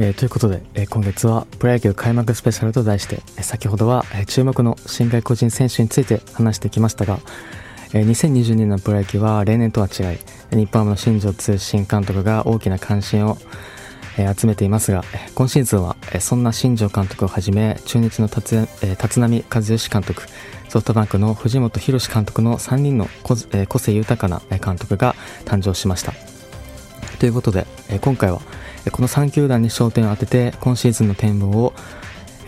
[0.00, 7.18] えー、ということで、えー、今月はプロ野球開幕スペシャルと題して、えー、先ほどは、えー、注目の新外国人選手について話してきましたが、
[7.92, 10.18] えー、2022年のプロ野球は例年とは違い
[10.56, 13.38] 日本ハムの新庄通信監督が大きな関心を、
[14.16, 15.02] えー、集めていますが
[15.34, 20.22] 今シーズンは、えー、そんな新庄監督をはじめ中日の立,、えー、立浪和義監督
[20.68, 26.12] ソフトバンクの藤本博監督の3人の個,、えー、個性豊かな監督が誕生しました。
[27.18, 28.40] ということで、えー、今回は
[28.92, 31.74] この3球団に焦点を当てて今シーズンの展望を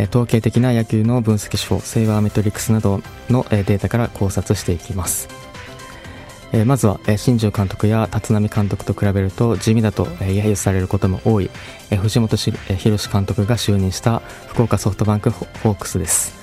[0.08, 5.28] 統計的な野球の分析手法セイバーメトリックスなどのデータから考察していきます。
[6.66, 11.48] まずは新庄監督や立浪監督と比べると地味だと揶揄されることも多い
[11.90, 16.34] 藤本博監督が就任した福岡ソフトバンクホークスです。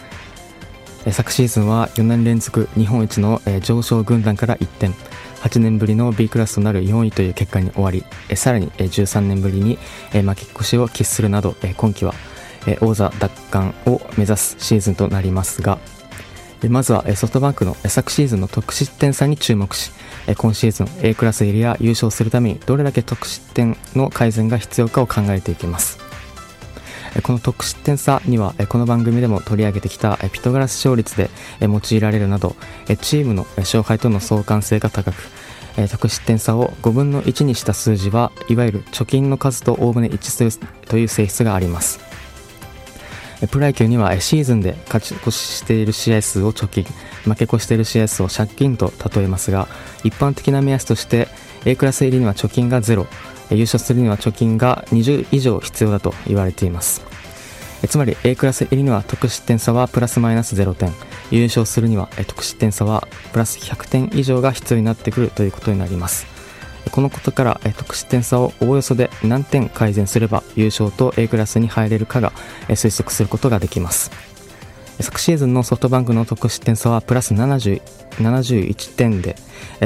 [1.12, 4.94] 昨シーズンは4年連続日本一の上昇軍団から一転。
[5.42, 8.04] 8年ぶりの B クラスとなる4位という結果に終わり
[8.36, 9.78] さらに13年ぶりに
[10.12, 12.14] 負け越しを喫するなど今季は
[12.82, 15.80] 王座奪還を目指すシーズンとなりますが
[16.70, 19.92] まずはソフトバンクの昨シーズンの得失点差に注目し
[20.38, 26.07] 今シーズン A クラス入りや優勝するためにどれだけ得失点の改善が必要かを考えていきます。
[27.24, 31.30] この得失点差にはこの番組でも取り上げてきたピトガラス勝率で
[31.62, 32.56] 用いられるなど
[33.02, 35.16] チームの勝敗との相関性が高く
[35.90, 42.00] 得失点差を5分の1にした数字はいわゆる貯金の数とおおむね一致するという性質があります。
[43.52, 46.86] プロ野球にはシーズンで勝ち越している試合数を貯金
[47.24, 49.68] 負け越している試合数を借金と例えますが
[50.04, 51.28] 一般的な目安として
[51.64, 53.06] A クラス入りには貯金が0
[53.52, 57.06] 優勝するには貯金が20以上必要だと言われています。
[57.88, 60.92] つまり A クラス入りには得失点差はプラスマイナス0点。
[61.30, 66.26] 優勝するには得失点差はプラス100点以上が必要になってくるということになります。
[66.92, 72.32] このことから得失点差をおおよそで何点改善すれば優勝と A クラスに入れるかが
[72.70, 74.10] 推測することができます。
[75.00, 77.82] 昨シーズンのソフトバンクの得失点差はプラス70
[78.18, 79.36] 71点で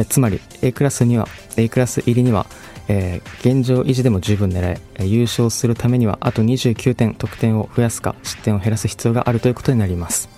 [0.07, 2.45] つまり A クラスには A クラス入りには
[2.93, 10.29] えー、現状維持でも十分狙え優勝するためにはあと29点得点を増やすか失点を減らす必要があるということになります。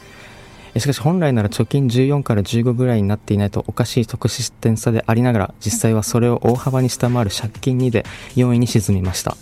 [0.77, 8.05] しかし本来なら貯金14から15ぐらいになっていないとおかしい得失点差でありながら実際はそれを大幅に下回る借金2で
[8.35, 9.35] 4位に沈みました。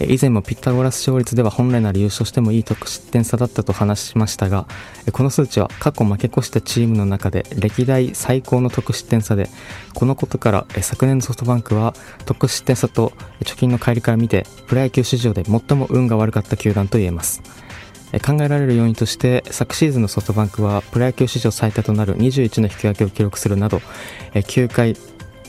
[0.00, 4.66] 以前もピタゴラス勝率では本来なら優勝してもいい得失点差だったと話しましたが
[5.12, 9.48] この数値は過去負け越したチームの中で歴代最高の得失点差で
[9.94, 11.94] このことから昨年のソフトバンクは
[12.26, 17.42] 得失点差と貯金の乖離から見てプロ野球史上で最も運が悪かった球団と言えます。
[18.24, 23.82] 考えられる要因として昨シーズンのソフトバンクはプロ野球史上最多となる21の引き分けを記録するなど
[24.32, 24.96] 9回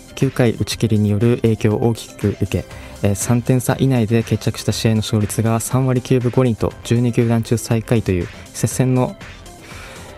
[0.10, 2.66] 9回打ち切りによる影響を大きく受け
[3.02, 9.16] え3点差以内で決着した試合の勝率が3割9分5厘と12球団中最下位という接戦の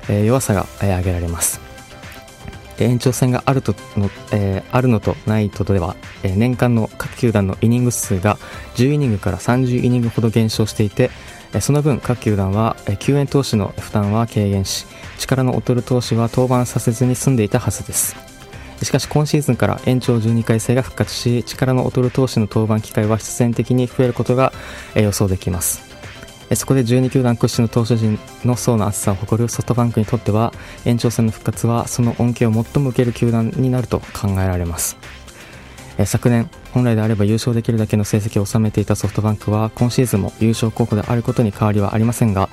[0.09, 1.71] え弱さがえ挙げられます。
[2.79, 8.37] 延長戦があるとの、えー、あるのとないとでは、えー、年間の各球団のイニング数が
[8.75, 11.11] 10イニングから30イニングほど減少していて、
[11.53, 14.87] え、その分各球団は、えー、救援投手の負担は軽減し
[15.19, 18.30] 力の劣る投手は登板させずに済んでいたはずです。
[18.83, 24.53] しかし今シーズンから延長12回制が復活し力の劣る投手の登板機会は必然的に増えることが
[24.95, 25.91] 予想できます。
[26.55, 30.53] そこで12球団屈指の投手陣の層の厚さを誇るソフトバンクにとっては
[30.83, 34.97] 延長戦の復活はその恩恵を最も受ける球団になると考えられます。
[36.05, 42.49] 昨年本来であれば優勝できるだけの成績を収めていたソフトバンクは今シーズンも優勝候補であることに変わりはありませんが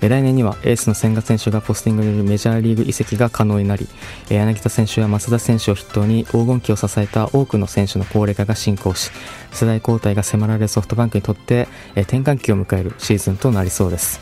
[0.00, 3.86] 来年にはエースの千賀選手がポスティングによるメジャーリーグ移籍が可能になり
[4.28, 9.10] 柳田選手や増田選手を筆頭に黄金期を支えた多くの選手の高齢化が進行し
[9.52, 14.20] 世代交代が迫られるソフトバンクにとって転換期を迎えるシーズンとなりそうです。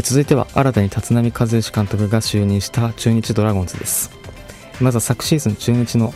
[0.00, 4.10] 続いては新たに立浪和義監督が就任した中日ドラゴンズです。
[4.80, 6.14] まずは昨シーズン中日の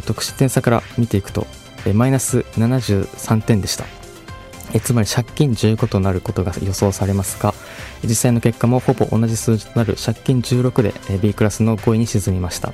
[0.00, 1.46] 得失点差から見ていくと
[1.94, 3.84] マイナス73点でした。
[4.74, 7.54] えつまり借金15となることが予想されますが
[8.02, 12.72] 実際の結果もほぼ同じ数字となる借金16で B クラスの5位に沈みました。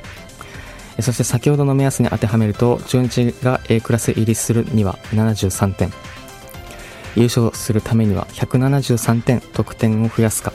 [1.00, 5.92] そして先ほどの目安に当てはめると中日が A クラス入りするには73点。
[7.16, 10.52] 優勝するためには173点得点を増やすか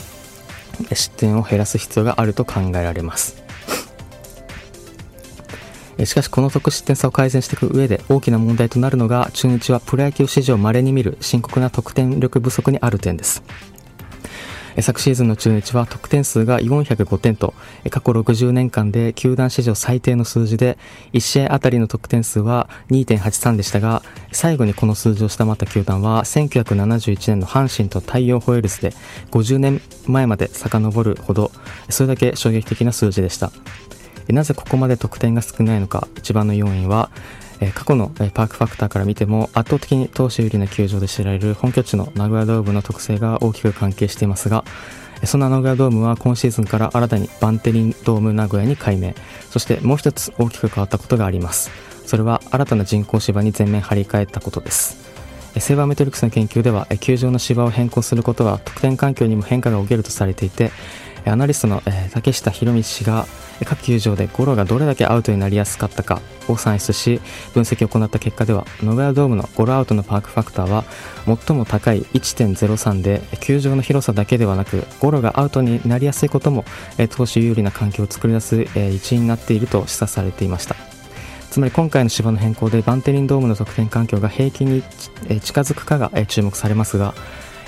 [0.93, 3.46] 失点を減らす必要があると考えられます。
[6.05, 13.41] しかしこの得失点差を改善していく上で大きな問題となるのが中日はプロ野球史上稀に見る深刻な得点力不足にある点です。
[14.81, 17.53] 昨シーズンの中日は得点数が405点と
[17.89, 20.77] 過去60年間で球団史上最低の数字で
[21.13, 28.91] 1試合あたりの得点数は2.83でしたが最後にこの数字を下回った球団は1971年の阪神と太陽ホエールズで
[29.31, 31.51] 50年前まで遡るほど
[31.89, 33.51] それだけ衝撃的な数字でした。
[34.33, 37.09] なぜここまで得点が少ないのか一番の要因は
[37.73, 44.63] 過去の、パークファクターから見ても圧倒的に投手有利な球場で知られる本拠地の名古屋ドームの特性が大きく関係していますが
[45.23, 49.15] そんな名古屋ドームは今シーズンから新たにバンテリンドーム名古屋に改名。
[49.49, 51.71] そしてもう一つ大きく変わったことがあります。
[52.05, 55.07] それは新たな人工芝に全面張り替えたことです。
[55.57, 60.71] セーバーメトリックスの研究では球場の芝を変更することは得点環境にも変化が起きるとされていて
[61.25, 61.81] アナリストの、
[62.13, 63.25] 竹下博道氏が
[63.65, 67.21] 各球場でゴロがどれだけアウトになりやすかったかを算出し
[67.53, 70.83] 分析を行った結果ではノベアドームのゴロアウトのパークファクターは
[71.25, 76.65] 最も高い1.03で球場の広さだけではなくゴロがアウトになりやすいことも
[77.09, 80.75] 投手有利な環境を作り出す一因になっていると示唆されていました。
[81.49, 84.83] つまり今回の芝の変更でバンテリンドームの得点環境が平均に
[85.41, 87.15] 近づくかが注目されますが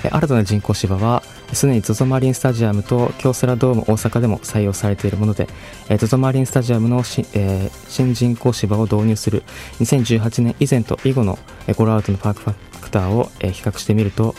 [0.04, 1.24] 新たな人工芝は
[1.54, 5.48] すでに ZOZO マリンスタジアムと京セラドーム大阪でも採用されているもので
[5.88, 9.44] ZOZO マリンスタジアムの新,、えー、新人工芝を導入する
[9.80, 11.38] 2018年以前と以後の
[11.76, 14.36] ゴロアウトのパークファクターを比較してみると、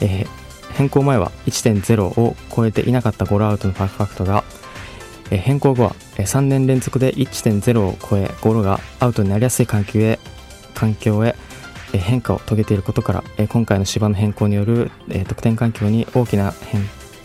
[0.00, 4.44] えー、変更前は1.0を超えていなかったゴロアウトのパークファクターが
[5.30, 10.18] 変更後は3年連続で1.0を超えゴロがアウトになりやすい環境へ
[10.74, 11.34] 環境へ
[11.98, 14.90] 変化を遂げていることから今回の芝の変更による
[15.28, 16.54] 得点環境に大きな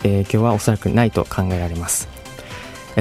[0.03, 2.07] 影響はおそらくないと考えられます。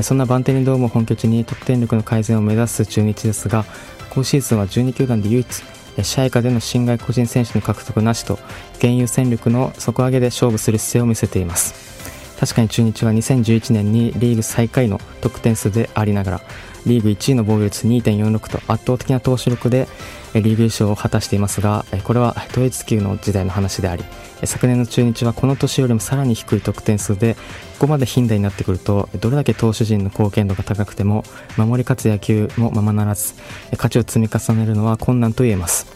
[0.03, 3.65] そんなバンテリンドームを本拠地に得点力の改善を目指す中日ですが
[4.11, 5.63] 今シーズンは12球団で唯一
[6.03, 8.39] 試合下での侵害個人選手の獲得なしと
[8.75, 11.91] 現有戦力の底上げで勝負する姿勢を見せています。
[12.39, 16.41] 確かに中日は2011年にリーグ最下位の得点数でありながら
[16.87, 19.89] リーグ1位の防御率2.46と圧倒的な投手力で
[20.35, 24.05] リーグ優勝を果たしていますがこれは統一級の時代の話であり
[24.45, 27.41] 昨年の中日はこの年よりもさらに低い得点数でこ
[27.81, 31.25] こまで頻打になってくるとどれだけ投手陣の貢献度が高くても
[31.57, 33.35] 守り勝つ野球もままならず
[33.73, 35.87] 勝ちを積み重ねるのは困難と言えます。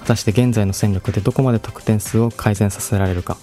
[0.00, 3.36] 果たして現在の戦力でどこまで得点数を改善させられるか。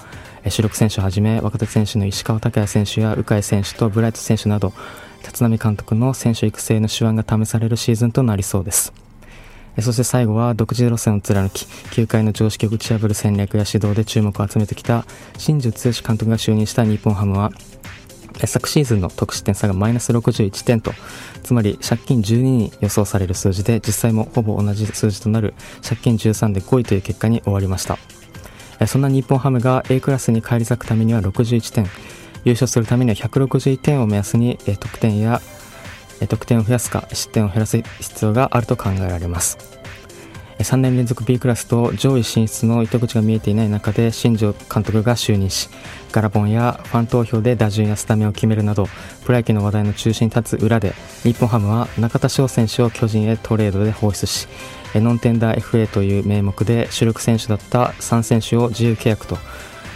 [0.50, 4.74] 主力選手をはじめ若手選手の石川昂弥選手や鵜飼選手とブライト選手など
[5.25, 9.02] 立浪監督の選手育成の手腕が試されるシーズンとなりそうです。
[9.79, 15.05] そして最後は独自路線を貫き球界の常識を打ち破る戦略や指導で注目を集めてきた
[15.37, 17.51] 新庄剛志監督が就任した日本ハムは
[18.45, 20.93] 昨シーズンの得失点差がマイナス61点と
[21.43, 27.97] つまり借金12に予想される数字で実際もほぼ同じ数字となる借金13で5位という結果に終わりました。
[28.87, 31.85] そんな日本ハムが A クラスに返り咲くためには61点
[32.43, 35.41] 優勝するためには161点を目安に得点や
[36.27, 39.74] 得点を増やすか失点を減らす必要があると考えられます。
[40.60, 45.69] 3年連続 B クラスと上位進出の糸口が見えていない中で新庄監督が就任し
[46.12, 48.86] ガラポンやファン投票で打順やスタメンを決めるなど
[49.25, 50.94] プロ野球の話題の中心に立つ裏で
[51.24, 54.48] 日本ハムは中田翔選手を巨人へトレードで放出し
[54.95, 59.38] ノンテンダー FA という名目で主力選手だった3選手を自由契約と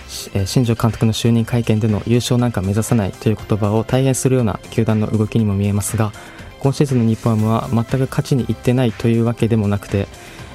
[0.07, 6.11] 新庄監督の就任会見での優勝なんか目指さないという言葉を体現するような球団の動きにも見えますが
[6.59, 10.07] 今シーズンの日本ハムは全く勝ちにいってないというわけでもなくて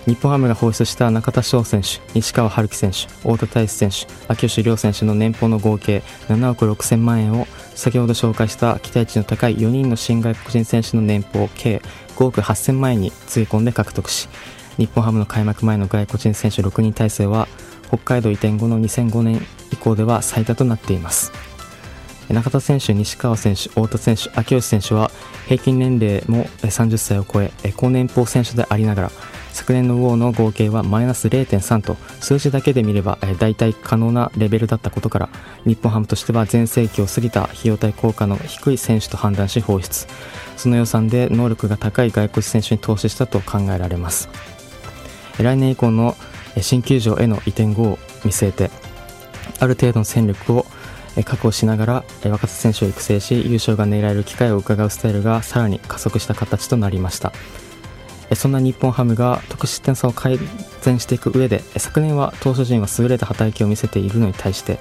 [0.06, 7.46] 日本ハムが放出した中田翔選手、西川春樹選手、太田大志選手、秋吉亮選手の年俸の合計7億6000万円を
[7.77, 11.82] 先ほど紹介した期待値の高い4人の新外国人選手の年俸計
[12.17, 14.29] 5億8000万円につぎ込んで獲得し
[14.77, 17.46] 日本ハムの開幕前の外国人選手6人体制は
[17.93, 21.31] 北海道移転後の2005年以降では最多となっています。
[22.31, 25.11] 中田選手、西川選手、太田選手、秋吉選手は
[25.46, 29.11] 平均年齢も30歳を超え高年俸選手でありながら
[29.53, 35.29] 昨年のウォーの合計はマイナス0.3と数字だけで見れば大体可能なレベルだったことから
[35.67, 40.06] 日本ハムとしては全盛期を過ぎた費用対効果の低い選手と判断し放出。
[40.56, 44.31] その予算で能力が高い外国人選手に投資したと考えられます。
[45.39, 46.17] 来年以降の
[46.61, 48.71] 新球場への移転後を見据えて
[49.61, 50.67] ある程度の戦力を
[51.25, 57.32] 確保しながら若手選手を育成し優勝が狙える機会を伺うスタイルがさらに加速した形となりました。
[58.35, 60.39] そんな日本ハムが得失点差を改
[60.81, 64.79] 善していく上で昨年は投手陣は優れた働きを見せているのに対して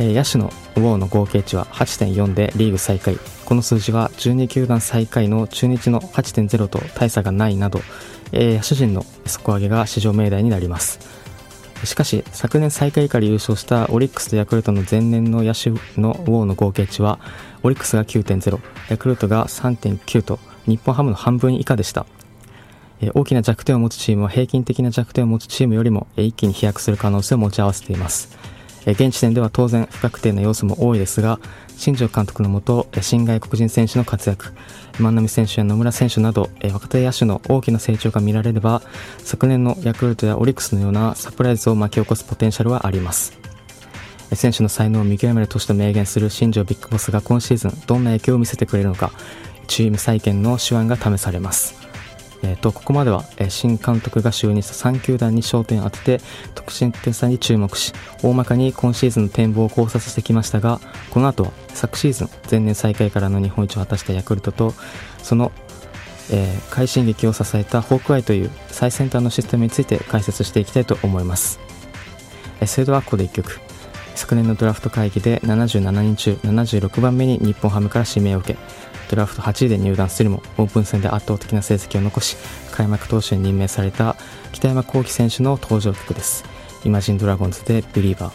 [0.00, 3.18] 野手のウォーの合計値は8.4でリーグ最下位。
[3.44, 7.80] この数字は12球団最下位の中日の8.0と大差がないなど
[8.34, 10.98] 野手陣の底上げが史上命題になります。
[11.84, 17.18] しかし昨年最下位から優勝したオリックスとヤクルトの前年の野手のウォーの合計値は
[17.62, 22.06] オリックスが9.0ヤクルトが3.9と日本ハムの半分以下でした。
[23.00, 28.36] え大きな弱点を持つチームは平均的な弱点を持つチームよりも一気に飛躍する可能性を持ち合わせています。
[28.86, 31.38] 現時点では当然不確定な要素も多いですが
[31.76, 34.52] 新庄監督のもと新外国人選手の活躍
[34.98, 38.82] 万波選手や野村選手など若手野手の大きな成長が見られれば
[39.18, 43.44] 昨年のヤクルトやオリックスのようなサプライズを巻き起こすポテンシャルはあります。
[44.32, 49.12] 選手の才能を見極める年と明言する新庄ビッグボスが今シーズンどんな影響を見せてくれるのか
[49.66, 51.83] チーム再建の手腕が試されます。
[52.44, 56.24] えーと、ここまでは、えー、新監督が就任した3球団に焦点を当てて
[56.54, 60.78] 得失点差に注目し大まかに今シーズンの展望を考察してきましたが
[61.10, 64.74] この後は昨シーズン前年最下位からの日本一を果たしたヤクルトと
[65.22, 65.52] その、
[66.30, 71.58] えー、快進撃を支えたホークアイという最先端のシステムについて解説していきたいと思います、
[72.60, 73.60] えー、それではここで1曲。
[74.14, 78.58] 昨年のドラフト会議で77人中76番目に日本ハムから指名を受け
[79.08, 82.36] ドラフト8位で入団するもオープン戦で圧倒的な成績を残し
[82.72, 84.16] 開幕投手に任命された
[84.52, 86.44] 北山幸輝選手の登場曲です。
[86.84, 88.32] イマジンドラゴンズで「ビリーバー」